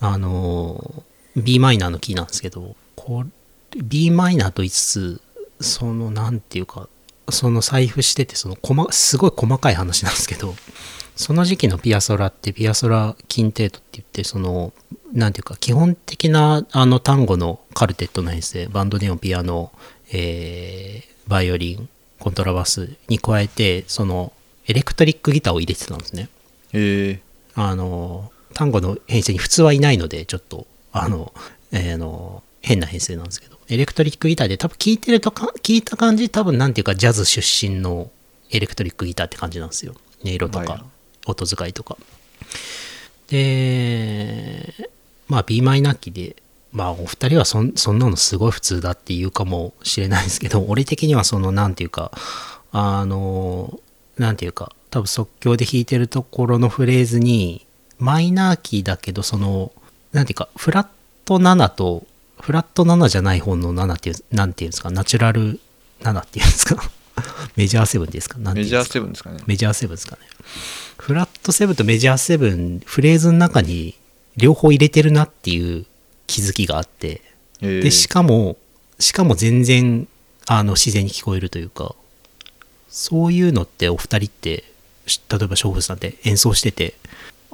[0.00, 1.04] あの、
[1.36, 3.24] b マイナーのキーなんですけど、こ
[3.74, 5.20] れ、b マイナーと言いつつ、
[5.60, 6.88] その、なんていうか、
[7.30, 10.54] その財布してて、その、細すごい細かい話なんですけど、
[11.16, 14.72] その時期のピアソラって、ピアソラキンテートって言って、その、
[15.12, 19.72] なんていうか、基本的な、あの、単語のカルテットの編成、バンドネオン、ピアノ、
[20.12, 24.32] えー、バイオリン、コントラバスに加えて、その、
[24.66, 26.28] エレクトリックギターを入れてたんですね。
[26.74, 27.20] え
[27.54, 31.32] あの単語の編成に普通はいないのでちょっとあの、
[31.72, 38.10] えーあの変な編成なんですけどエレクトリックギターで多分聞いてるとか聞いた感じ多分なんていうかジャズ出身の
[38.50, 39.94] エレクトリックギターって感じなんですよ。
[40.24, 40.82] 音色とか、はい。
[41.26, 41.96] 音使いとか。
[43.28, 44.74] で
[45.28, 46.36] まあ b マイナーキーで
[46.72, 52.12] まあお二人はそんそんなのすごい普通だって言うかもしれないですけど俺的にはそのなんていうか
[52.72, 53.80] あの
[54.18, 57.66] なんていうか多分即興で弾いてるところのフレーズに
[57.98, 59.72] マイナーキーだけどその
[60.12, 60.86] なんていうかフラッ
[61.24, 62.04] ト7と
[62.44, 64.90] フラット7じゃない方の7っていうなんていうんですか？
[64.90, 65.58] ナチュラル
[66.02, 66.90] 7っ ていうんですか？
[67.56, 68.38] メジャーセブンですか？
[68.38, 68.92] メジャーうんですか？
[68.92, 69.38] セブンですかね。
[69.46, 70.22] メジャーセブンですかね。
[70.98, 73.94] フラットセブンとメジャーセブン、フレーズの中に
[74.36, 75.86] 両方入れてるなっていう
[76.26, 77.22] 気づきがあって、
[77.60, 78.56] えで、しかも、
[78.98, 80.06] しかも全然、
[80.46, 81.94] あの、自然に聞こえるというか、
[82.90, 84.64] そういうのってお二人って、
[85.06, 86.94] し例えば娼婦さんで演奏してて、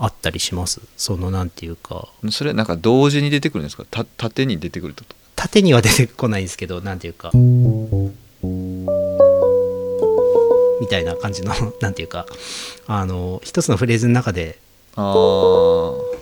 [0.02, 0.80] あったりします？
[0.96, 3.84] その、なんていうか、それなんか同時に出てくるんですか？
[3.90, 5.04] た縦に出てくると。
[5.36, 7.30] 縦には出てこないんですけど、なんていうか、
[10.80, 12.26] みたいな感じの、 なんていうか、
[12.86, 14.58] あの、一つのフレーズの中で。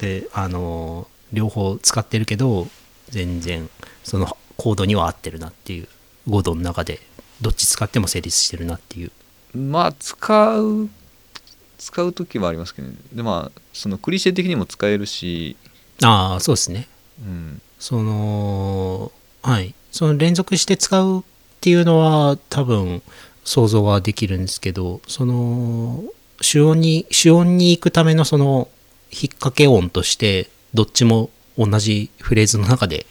[0.00, 2.68] であの両方使ってるけど
[3.08, 3.68] 全然
[4.04, 5.88] そのコードには合ってるなっていう。
[6.28, 7.00] 5度の中で
[7.40, 9.10] どっち使っても成立してるなっていう。
[9.56, 10.90] まあ使う
[11.78, 12.94] 使う時はありますけどね。
[13.12, 15.56] でまあそのクリシェ的にも使えるし、
[16.02, 16.88] ああそうですね。
[17.20, 19.12] うん、その
[19.42, 19.74] はい。
[19.90, 21.22] その連続して使うっ
[21.60, 23.02] ていうのは多分
[23.44, 26.04] 想像はできるんですけどその
[26.40, 28.68] 主音に主音に行くためのその
[29.10, 33.06] 引っ掛け音としてどっちも同じフレーズの中で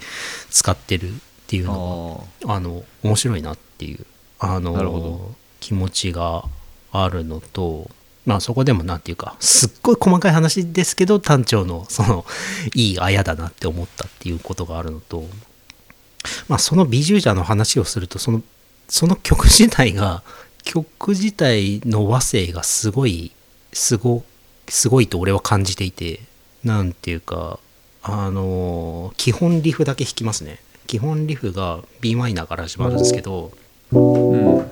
[0.49, 1.13] 使ってるっ
[1.47, 4.05] ていうのはああの面白いなっていう
[4.39, 6.45] あの気持ちが
[6.91, 7.89] あるのと
[8.27, 12.25] まあそこでもなんていうかすっごい細かい話ですけど単調のその
[12.75, 15.25] いいあやだなって思ったっていうことがあるのと
[16.49, 18.43] まあその美従者の話をするとその
[18.89, 20.23] その曲自体が
[20.65, 23.31] 曲自体の和声がすごい
[23.71, 24.25] すご
[24.67, 26.19] すごいと俺は感じていて
[26.65, 27.59] なんていうか
[28.03, 30.59] あの基本リフだけ弾きますね。
[30.85, 33.51] 基本リフが b マイナーから始まるんですけど
[33.91, 34.66] うん。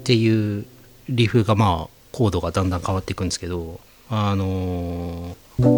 [0.00, 0.66] っていう
[1.08, 5.36] リフがまあコードがだんだん変わっていくんですけどあの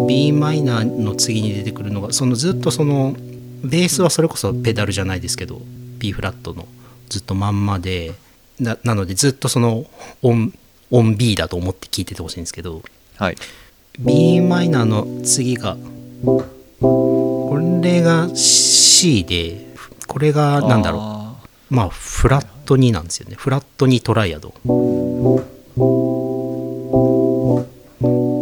[0.09, 3.15] b マイナーの次に出てくるのがそのずっとその
[3.63, 5.61] ベースはそれこそペダルじゃないですけど
[5.99, 6.67] B フラットの
[7.09, 8.15] ずっとまんまで
[8.59, 9.85] なのでずっとその
[10.23, 10.53] オン
[10.91, 12.83] オン B だと思って聴いててほしいんですけど、
[13.17, 13.37] はい、
[13.99, 15.77] b マイナーの次が
[16.23, 19.75] これが C で
[20.07, 21.01] これがなんだろう。
[21.03, 21.37] あ
[21.71, 23.37] まあフラット2なんですよね。
[23.37, 24.55] フラット2トライアド。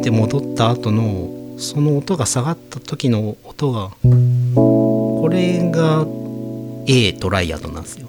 [0.02, 3.90] で戻った後のその音が下がった時の音が
[4.54, 6.04] これが
[6.86, 8.08] A トライアドなんですよ。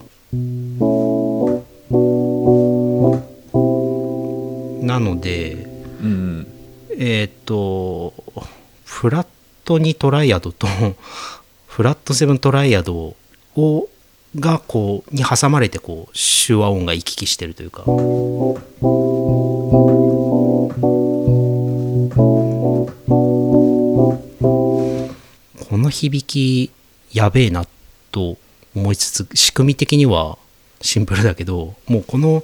[4.81, 6.54] なのでーうん
[6.97, 8.13] えーと
[8.83, 9.27] フラッ
[9.65, 10.67] ト2トライアドと
[11.67, 13.15] フラット7トライアド
[13.55, 13.89] を
[14.39, 16.13] がこうに挟まれてこう
[16.47, 17.83] 手話音が行き来してるというか。
[17.85, 18.59] こ
[25.77, 26.71] の響き
[27.11, 27.65] やべえな
[28.11, 28.37] と
[28.75, 30.37] 思いつつ仕組み的には
[30.81, 32.43] シンプルだけどもうこの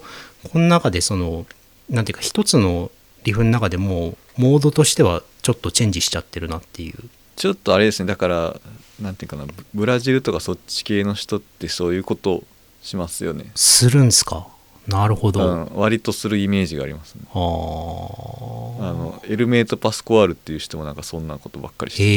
[0.52, 1.46] この中でその
[1.90, 2.90] なんていうか一つの
[3.24, 6.98] リフの中でもうモードとしてはちょっとチェンジしちゃってるなっていう。
[7.36, 8.60] ちょっとあれですねだから
[9.00, 12.44] なんていうかなブブラジルとかそっち系の人ってそういうこと
[12.82, 14.48] しますよね、するんすか？
[14.88, 17.22] なるほど、うん、割とするイメージがありますね。
[17.28, 22.04] ああのエルメイト・パスコアールっていう人もなんかそんなことばっかりして。
[22.04, 22.08] へ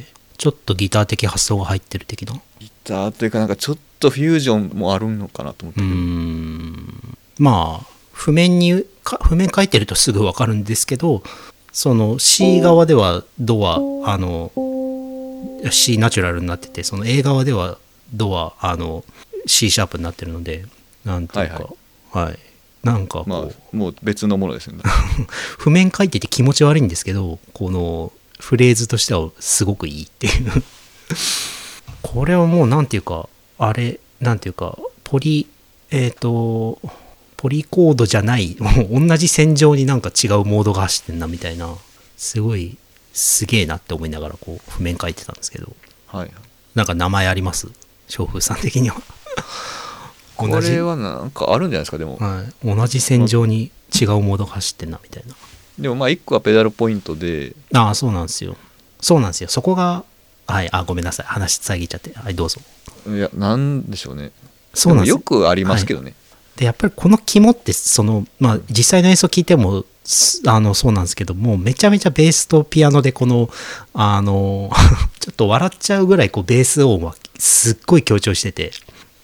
[0.00, 2.40] えちょっとギター的発想が入ってる的な？
[2.60, 5.80] ギターというかなんかちょっとフュージョンもあるのかなと思って。
[5.80, 7.18] うーん。
[7.38, 7.86] まあ
[8.18, 11.22] 譜面にか譜面書いてるとすぐ分かるんですけど
[11.72, 13.76] その C 側ではドア
[14.12, 14.50] あの
[15.70, 17.78] C ナチュラルになっててその A 側では
[18.12, 19.04] ドアあの
[19.46, 20.64] C シャープになってるので
[21.04, 21.68] なんていうか
[22.10, 22.38] はい、
[22.82, 24.78] なんかこう、まあもう別のものですね。
[25.58, 30.64] 譜面書いてて気持ち悪いんですけどこのフレーズとしてはすごくいいっていう。
[32.02, 33.28] これはもうなんていうか
[33.58, 35.46] あれなんていうかポリ
[35.90, 36.80] えっ、と
[37.38, 41.74] ポリコードじゃないもう 同じ線上になんか違うモードが走ってんなみたいな
[42.18, 42.76] すごい
[43.14, 45.74] すげえなって思いながらこう譜面書いてたんですけど。
[46.06, 46.30] はい。
[46.74, 47.68] なんか名前あります？
[48.08, 48.96] 翔風さん的には。
[50.36, 52.16] こ同じれはなんかあるんじゃないですかでも。
[52.18, 55.34] はい、同じ線上に違うモードが走ってんなみたいな。
[55.78, 57.54] でもまあ1個はペダルポイントで。
[57.72, 58.56] ああそうなんですよ。
[59.00, 59.48] そうなんですよ。
[59.48, 60.04] そこが
[60.46, 60.68] はい。
[60.72, 61.26] あごめんなさい。
[61.26, 62.12] 話遮っちゃって。
[62.14, 62.60] はいどうぞ。
[63.08, 64.30] いやなんでしょうね。
[64.74, 65.18] そうなんですよ。
[65.18, 66.14] くありますけどね、
[66.58, 73.48] でやっぱりこの肝ってそのまあ実際の演奏聞いてもすあのそうなんですけどもうめちゃめちゃベースとピアノでこの
[73.94, 74.70] あの
[75.20, 78.72] ちょっと笑っちゃうぐらいこうベース音はすっごい強調してて。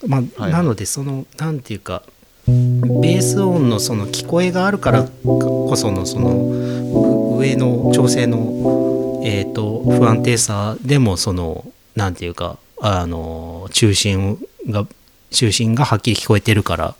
[0.06, 0.52] まあ、はいはい。
[0.52, 2.02] なのでそのなんていうか
[2.46, 11.64] ベース音のその聞こえがあるからこそのそのう上の調整の、えー、と不安定さでもその
[11.96, 14.86] なんていうかあの中心が
[15.34, 16.94] 中心がはっきり聞こえてるから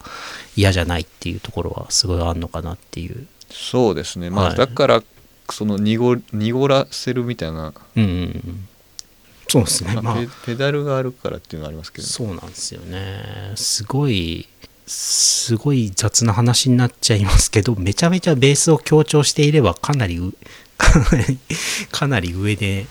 [0.57, 3.27] 嫌じゃないっていうところはすごいあんのかなっていう。
[3.51, 5.03] そうですねまあ、はいだから
[5.51, 8.69] その濁濁らせるみたいな、うんうんうん、
[9.49, 9.95] そうですね。
[9.95, 13.53] まあまあペペダルがあるからっていうのはありますけど、そうなんですよね。
[13.57, 14.49] すごい、
[14.87, 20.33] すごい雑な話になっちゃいますけど、めちゃめちゃベースを強調していれば、かなりう、
[20.79, 21.39] かなり、
[21.91, 22.87] かなり上で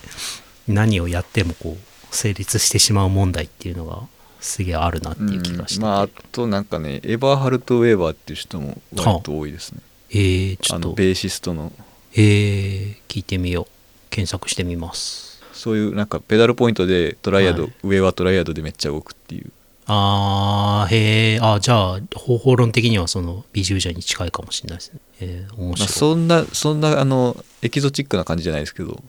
[0.67, 4.03] 何をやってもこう、成立してしまう問題っていうのが、
[4.43, 5.81] すげえあるなっていう気がしてて。
[5.81, 9.79] まああとなんかねエバーハルト・ウェーバーっていう人も割と多いですね、
[10.11, 11.71] えー、ちょっと、あのベーシストの。
[12.15, 13.67] えー、聞いてみよう。
[14.11, 15.41] 検索してみます。
[15.51, 17.73] そういうなんかペダルポイントでトライアド、はい。
[17.83, 19.51] 上はトライアドでめっちゃ動くっていう。
[19.87, 24.99] あー、へえ、あじゃあ、方法論的にはその、ビジュージャに近いかもしれないですね。
[25.19, 25.89] えー、面まあ、白い。
[25.89, 29.01] そんなそんなあのエキゾチックな感じじゃないですけど。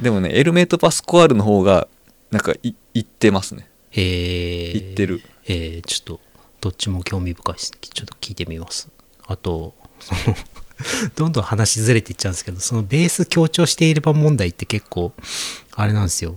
[0.00, 1.86] でもねエルメイト・パスコアールの方が
[2.30, 4.72] なんかいいってますねへえ。
[4.72, 5.22] 言ってる。
[5.46, 6.20] えー、ちょっと、
[6.60, 7.72] どっちも興味深いです。
[7.80, 8.88] ちょっと聞いてみます。
[9.26, 10.36] あと、その、
[11.16, 15.12] どんどん話ずれていっちゃうんですけど、そのベース強調していれば問題って結構、
[15.74, 16.36] あれなんですよ。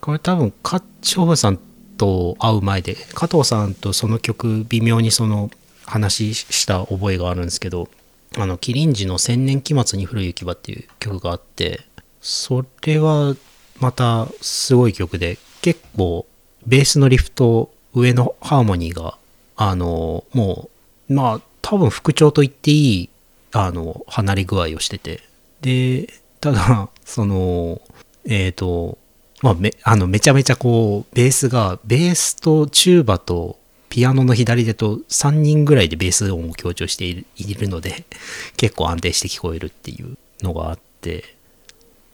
[0.00, 1.58] これ多分、カッチョブさん
[1.96, 5.50] と会う前で、加藤さんとその曲、微妙にその
[5.84, 7.88] 話した覚えがあるんですけど、
[8.36, 11.80] あの、キリンジの千年期末に古い行き場っていう曲があって、
[12.20, 13.36] それは
[13.78, 16.26] またすごい曲で、結構
[16.66, 19.16] ベースのリフと上のハーモニーが、
[19.56, 20.70] あの、も
[21.08, 23.08] う、まあ、多分復調と言っていい、
[23.52, 25.22] あの、離れ具合をしてて。
[25.60, 27.80] で、ただ、 その、
[28.24, 28.98] えっ、と、
[29.42, 33.58] まあめ、あの、めちゃめちゃこう、ベースが、ベースとチューバと
[33.96, 37.14] ピアノの左手と3人ぐらいでベース音を強調してい
[37.54, 38.04] るので
[38.58, 41.36] 結構安定して聞こえるっていうのがあって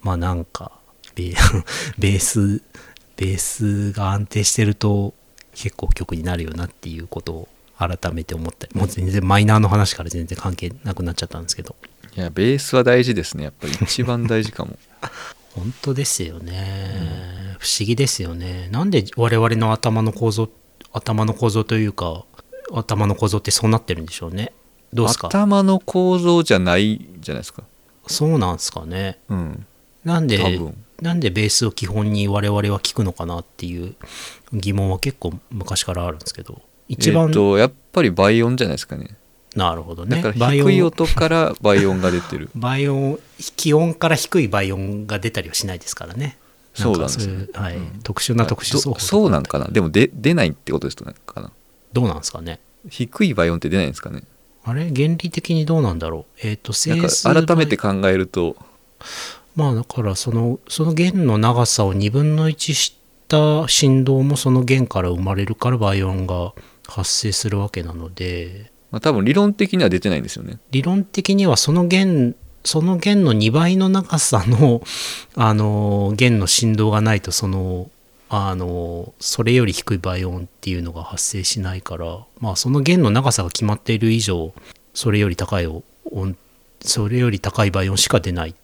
[0.01, 0.71] まあなんか
[1.15, 2.63] ベース
[3.23, 5.15] ベースが安定してると
[5.55, 8.67] 結構曲になるよなっていうことを改めて思った。
[8.67, 11.77] りもう全然マイナーの話から全然関係なくなっちゃったんですけど。
[12.17, 13.45] いやベースは大事ですね。
[13.45, 14.77] やっぱり一番大事かも。
[15.55, 18.69] 本当ですよね、不思議ですよね。
[18.73, 20.49] なんで我々の頭の構造
[20.93, 22.25] 頭の構造というか
[22.73, 24.53] 頭の構造ってそうなってるんでしょうね。
[24.95, 25.29] どうですか？
[25.29, 27.65] 頭の構造じゃないじゃないですか。
[28.07, 29.19] そうなんですかね。
[29.29, 29.67] うん
[30.05, 30.39] なんで
[31.01, 33.95] なんでベースを基本に我々は聞くのかなっていう
[34.53, 39.17] 疑問は結構昔からあるんですけど一番、えっとやっぱり倍音じゃないですかね。
[39.57, 42.51] なるほどだねから低い音から倍音が出てる。
[42.57, 43.19] 倍音
[43.57, 46.39] 気温から低い倍音が出たりはしないですからね。
[46.75, 47.77] そうなんですねはい。
[47.77, 48.01] うん。
[48.03, 49.67] 特殊な特殊奏法どそうなんかな。
[49.67, 51.51] でもで出ないってことですかな。
[51.93, 52.61] どうなんですかね。
[52.89, 54.23] 低い倍音って出ないんですかね。
[54.65, 54.91] あれ？
[54.95, 56.47] 原理的にどうなんだろう。
[56.47, 58.57] えっ、と整なん数か改めて考えると
[59.55, 62.97] まあだからそのその弦の長さを2分の1し
[63.29, 66.53] た振動もその弦から生まれるから倍音が
[66.87, 70.59] 発生するわけなのでまあ、多分理論的には出てないんですよね。
[70.71, 74.83] 理論的にはその弦その弦の2倍の長さの
[75.35, 77.91] あの弦の振動がないとその
[78.29, 84.53] あのそれより低い倍音っていうのが発生しないからまあその弦の長さが決まっている以上
[84.95, 85.83] それより高い音
[86.83, 88.55] それより高い倍音しか出ない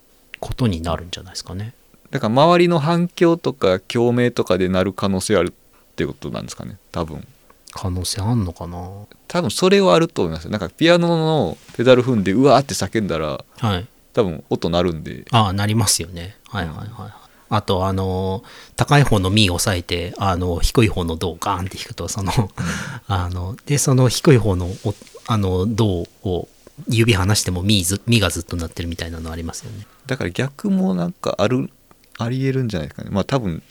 [0.40, 1.74] ことになるんじゃないですかね。
[2.11, 7.27] だから周りの反響とか共鳴とかでなる可能性あるってことなんですかね多分。
[7.72, 8.88] 可能性あんのかな。
[9.27, 10.44] 多分それはあると思います。
[10.44, 13.87] よなんかピアノのペダル踏んでうわーって叫んだらはい。
[14.14, 15.24] 多分音鳴るんで。
[15.31, 16.37] ああなりますよね。
[16.48, 17.12] はいはいはい、
[17.51, 18.42] あとあの
[18.77, 22.33] 高い方のミを押さえてあの低い方のドをガーンって弾くとその
[23.07, 24.94] あのでその低い方のお
[25.27, 26.48] あのドを
[26.88, 29.87] 指離してもミずミがずっと鳴ってるみたいなのありますよね。
[30.07, 31.71] だから逆もなんかある
[32.19, 33.11] ありえるんじゃないですかね。
[33.12, 33.62] まあ多分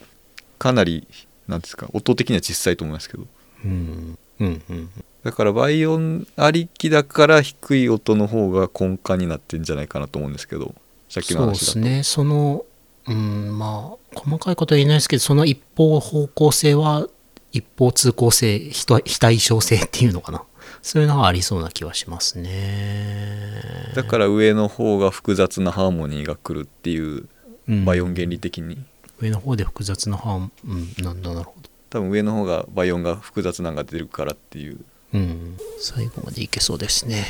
[0.58, 1.06] かなり
[1.46, 3.26] なんですか音的には小さいと思いますけど。
[3.64, 4.90] うんうんうん。
[5.24, 10.74] だから倍音ありきだから低い音の方が根幹になってんじゃないかなと思うんですけど。
[11.08, 12.02] さっきのそうで話だとすね。
[12.02, 12.64] その
[13.06, 17.08] うんまあ細かいことは言えないですけどその一方方向性は
[17.52, 18.86] 一方通行性非
[19.18, 20.42] 対称性っていうのかな
[20.90, 23.62] そういうのはありそうな気はしますね。
[23.94, 27.28] だから上の方が複雑なハーモニーが来るっていう
[27.68, 27.84] うん。
[27.84, 28.82] 倍音原理的に、
[29.20, 34.78] 上の方で複雑な半うんなんだなるほど多分上の方が倍音が複雑なのが出るからっていう。
[35.12, 35.58] うん。
[35.78, 37.26] 最後までいけそうですね。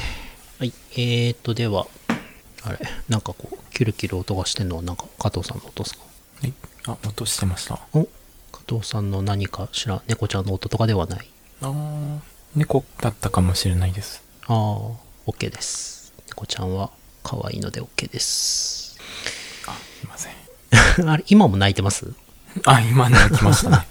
[0.60, 0.72] はい。
[0.92, 1.88] えーとでは
[2.62, 2.78] あれ？
[3.08, 6.04] なんかこうキュルキュル音がしてんのはなんか加藤さんの音ですか？
[6.42, 6.52] はい。
[6.86, 7.80] あ、落としてました。
[7.92, 8.06] お
[8.52, 11.28] 加藤さんの何かしら猫ちゃんの音とかではない。
[11.60, 12.18] あー、
[12.56, 14.22] 猫だったかもしれないです。
[14.46, 14.76] ああ
[15.26, 16.90] OK です猫ちゃんは
[17.22, 18.96] 可愛いので OK です
[19.66, 20.34] あ、すいません。
[21.08, 22.12] あれ今も泣いてます？
[22.64, 23.86] あ、今泣きましたね。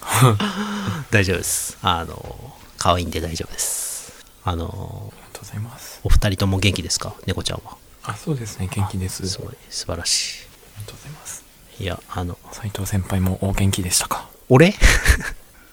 [1.10, 4.12] 大丈夫ですあの可愛いんで大丈夫です
[4.44, 6.00] あのありがとうございます。
[6.04, 7.14] お二人とも元気ですか？
[7.26, 8.68] 猫ちゃんはあ、そうですね。
[8.70, 9.26] 元気です。
[9.28, 11.42] すごい素晴らしありがとうございます。
[11.80, 14.28] いいやあの斉藤先輩もお元気でしたか？
[14.50, 14.74] 俺？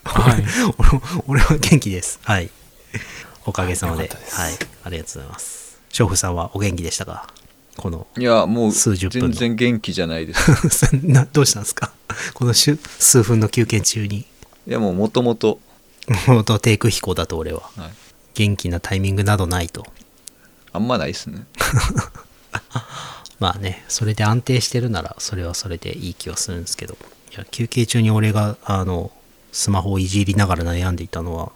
[0.04, 0.44] はい。
[0.78, 0.90] 俺
[1.28, 2.20] 俺は元気です。
[2.24, 2.50] はい。
[3.46, 4.10] おかげさまで。
[4.32, 5.80] はいありがとうございます。
[5.92, 7.28] 娼婦さんはお元気でしたか？
[7.78, 9.28] このいやもう数十分の。
[9.30, 10.90] 全然元気じゃないです。
[11.04, 11.92] などうしたんですか？
[12.34, 12.76] この数
[13.24, 14.20] 分の休憩中に。
[14.68, 15.60] いやもうもともと
[16.26, 17.62] 本当低空飛行だと俺は。
[17.78, 17.92] はい。
[18.34, 19.86] 元気なタイミングなどないと。
[20.74, 21.44] あんまないですね。
[23.40, 26.98] まあねそれで安定してるならそれはそれでいい気はするんですけど。
[27.32, 29.12] いや休憩中に俺があの
[29.52, 31.52] スマホをいじりながら悩んでいたのは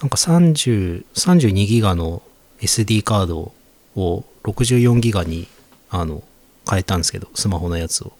[0.00, 2.22] なんか30 32ギガの
[2.60, 3.52] SD カード
[3.96, 5.48] を64ギガに
[5.90, 6.22] あの
[6.68, 8.12] 変えたんですけどスマホのやつを。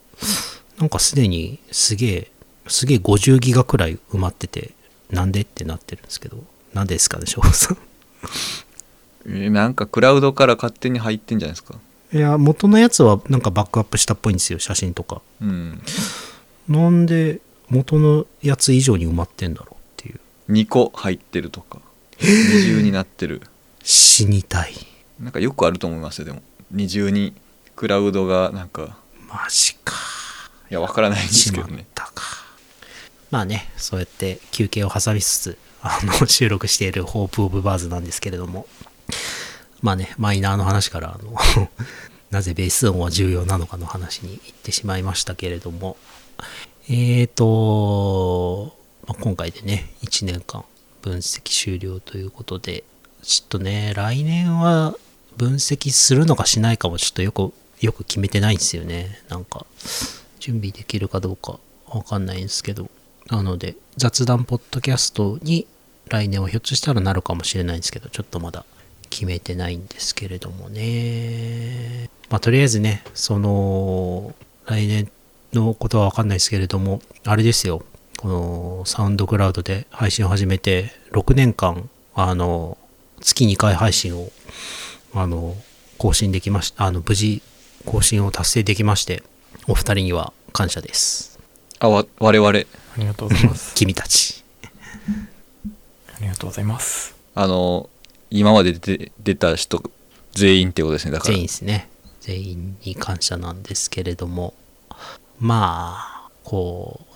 [0.78, 2.30] なんかすでにすげえ
[2.66, 4.72] すげえ50ギガくらい埋まってて
[5.10, 6.38] なんでってなってるんですけど
[6.72, 7.78] なんでですかね翔さん。
[9.26, 11.74] えーなんかクラウドから勝手に入ってんじゃないですか？
[12.12, 15.20] いや元のやつはなんかバックアップしたっぽいんですよ写真とか。
[15.40, 15.80] うん。
[16.68, 20.20] なんで元のやつ以上に埋まってんだろうっていう。
[20.50, 21.78] 2個入ってるとか。
[22.20, 23.42] 二重になってる。
[23.82, 24.74] 死にたい。
[25.20, 26.42] なんかよくあると思いますよでも。
[26.70, 27.34] 二重に
[27.76, 28.96] クラウドがなんか。
[29.28, 29.94] マジか。
[30.70, 31.86] いやわからないんですけどね。
[31.94, 32.44] たか。
[33.30, 38.66] まあねそうやって休憩を挟みつつあの 収録している「ホープ・オブ・バーズ」なんですけれども。
[39.82, 41.36] まあねマイナーの話からあの
[42.30, 45.98] なぜベース音は重要なのかの話に行ってしまいましたけれども
[46.88, 48.76] えーと、
[49.06, 50.64] まあ、今回でね1年間
[51.04, 52.84] 分析終了ということで、
[53.22, 54.94] ちょっとね、来年は
[55.36, 59.20] 分析するのかしないかもちょっとよく、よく決めてないんですよね。
[59.28, 59.66] なんか、
[60.40, 61.58] 準備できるかどうか
[61.88, 62.88] わかんないんですけど。
[63.28, 65.66] なので、雑談ポッドキャストに
[66.08, 68.64] 来年はひょっとしたらなるかもしれないんですけど、ちょっとまだ
[69.10, 72.08] 決めてないんですけれどもね。
[72.30, 74.34] まあ、とりあえずね、その、
[74.66, 75.10] 来年
[75.54, 77.82] のことはわかんないですけれども、あれですよ。
[78.18, 82.78] このサウンドクラウドで配信を始めて、6年間、あの、
[83.20, 84.30] 月2回配信を、
[85.14, 85.56] あの、
[85.98, 86.84] 更新できました。
[86.84, 87.42] あの、無事、
[87.84, 89.22] 更新を達成できまして、
[89.66, 91.38] お二人には感謝です。
[91.80, 92.52] あわ我々あ
[92.98, 93.74] りがとうございます。
[93.76, 94.44] 君たち。
[96.14, 97.14] ありがとうございます。
[97.34, 97.90] あの
[98.30, 99.82] 今まで出出た人
[100.32, 101.88] 全員ってことですねだから全員ですね。
[102.20, 104.54] 全員に感謝なんですけれども、
[105.40, 107.14] まあ、こう、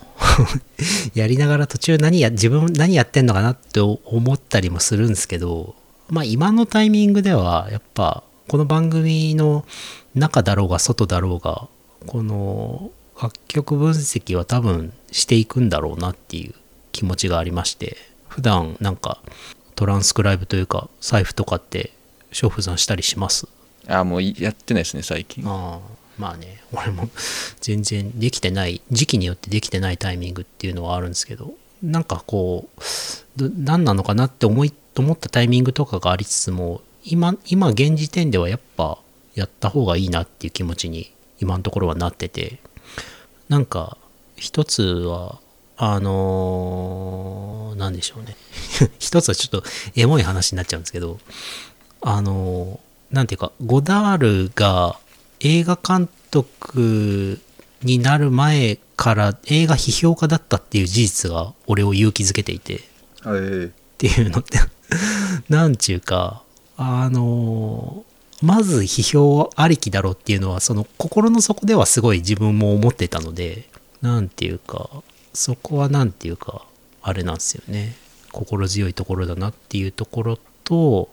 [1.18, 4.00] やりながら途中何や、自分何やってんのかなって思
[4.32, 5.74] ったりもするんですけど、
[6.08, 9.64] まあ今のタイミングでは、やっぱ、この番組の
[10.14, 11.68] 中だろうが外だろうが、
[12.06, 12.90] この
[13.20, 16.54] 楽曲分析は多分していくんだろうなっていう
[16.92, 17.96] 気持ちがありまして、
[18.28, 19.20] 普段なんか
[19.74, 21.92] トランスクライブというか、財布とかって、
[22.32, 23.46] 小風さんしたりします？
[23.86, 25.44] あもういやってないですね最近。
[25.46, 25.78] ああ
[26.18, 27.08] まあね 俺も
[27.60, 38.98] 全然できてない時期によってできてないタイミングっていうのはあるんですけどなんかこう何なのかなって思い思ったタイミングとかがありつつも今今現時点ではやっぱ
[39.34, 42.58] やった方がいいなっていう気持ちに今のところはなってて
[43.48, 43.96] なんか
[44.36, 45.38] 一つは
[45.76, 48.36] あのーなんでしょうね。
[48.98, 51.18] 一つはちょっとエモい話になっちゃうんですけど
[52.00, 54.98] あのなんていうかゴダールが
[55.40, 57.40] 映画監督
[57.82, 62.76] になる前から映画批評家だったっていう事実が俺を勇気づけていて。
[62.76, 62.80] っ
[63.26, 64.58] えていうのって
[65.48, 66.42] なんちゅうか
[66.76, 68.04] あの
[68.40, 73.68] まず批評ありきだろうっていうのはその心の底ではすごい自分も思ってたので
[74.00, 74.88] なんていうか
[75.34, 76.64] そこはなんていうか
[77.02, 77.96] あれなんですよね。
[78.32, 81.08] 心強いところだなっていうところと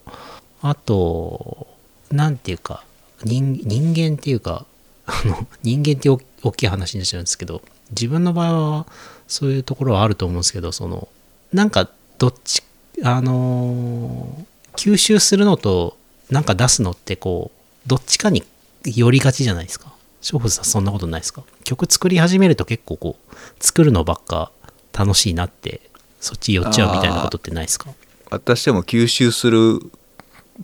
[0.62, 1.68] あと
[2.12, 2.84] なんていうか
[3.26, 4.66] 人間っていうか
[5.08, 7.62] あの人間って大きい話になっちゃうんですけど
[7.92, 8.86] 自分の場合は
[9.28, 11.08] そういうところはあると思うんですけどその
[11.54, 12.64] なんかどっち
[13.04, 14.46] あの
[14.76, 15.98] 吸収するのと
[16.30, 18.44] なんか出すのってこうどっちかに
[18.86, 19.94] 寄りがちじゃないですか。
[20.22, 21.44] 翔夫さんそんなことないですか？
[21.64, 24.52] 曲作り始めると結構こう作るのばっか
[24.92, 25.82] 楽しいなって
[26.20, 27.90] そっち寄っちゃうみたいなことってないですか？
[28.32, 29.80] 私でも吸収する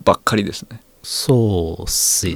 [0.04, 0.80] ばっかりですね。
[1.02, 2.28] そうっす。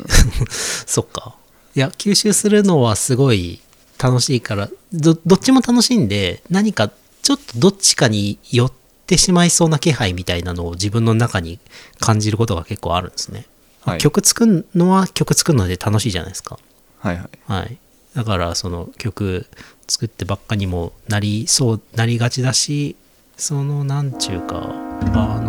[0.87, 1.37] そっか。
[1.75, 3.61] いや吸収するのはすごい
[4.03, 6.91] 楽しいからどどっちも楽しいんで何か
[7.23, 8.73] ちょっとどっちかに寄っ
[9.07, 11.59] てしまいそうな気配みたいなのを自分の中に
[12.01, 13.47] 感じることが結構あるんですね、
[13.83, 13.99] はい。
[13.99, 16.59] 曲作るのは曲作るので楽しいじゃないですか。
[16.99, 17.29] はいはい。
[17.47, 17.79] はい。
[18.15, 19.47] だからその曲
[19.87, 22.97] 作ってばっかにもなりそうなりがちだし
[23.37, 24.71] そのなんちゅうか
[25.15, 25.46] あの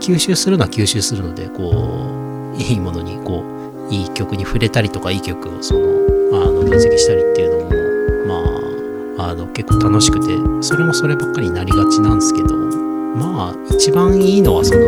[0.00, 3.44] 吸収するのは吸収するのでこういいものにこ
[3.90, 5.80] ういい曲に触れたりとかいい曲をその
[6.32, 10.26] あの分析したりっていうのもまああの結構楽しくて
[10.62, 14.80] それもそればっかりになりがちなんですけどまあ一番いいのはその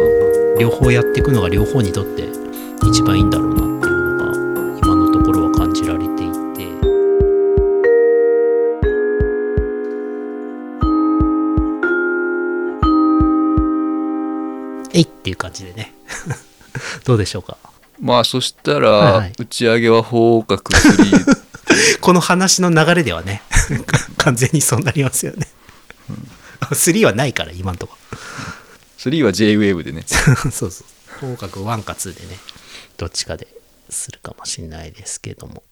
[0.58, 2.28] 両方やっていくのが両方にとって
[2.88, 3.67] 一番いいんだろうな。
[14.98, 15.92] えいっていう感じでね。
[17.04, 17.56] どうでしょうか？
[18.00, 19.32] まあそしたはいらはい。
[19.38, 21.38] 打ち上げは方角3
[22.00, 23.42] この話の流れではね
[24.18, 25.46] 完全にそうなりますよね、
[26.60, 27.96] 3はないから今んとこ。
[28.98, 30.04] 3は JWAVE でね。
[30.50, 31.20] そうそう。
[31.20, 32.38] 方角1か2でね
[32.96, 33.46] どっちかで
[33.90, 35.62] するかもしれないですけども